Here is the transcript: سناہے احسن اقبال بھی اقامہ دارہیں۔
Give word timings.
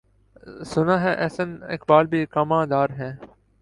سناہے 0.71 1.13
احسن 1.15 1.55
اقبال 1.63 2.05
بھی 2.07 2.23
اقامہ 2.23 2.65
دارہیں۔ 2.69 3.11